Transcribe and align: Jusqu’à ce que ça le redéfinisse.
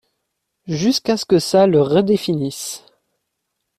Jusqu’à 0.65 1.15
ce 1.15 1.25
que 1.25 1.37
ça 1.37 1.67
le 1.67 1.79
redéfinisse. 1.79 2.85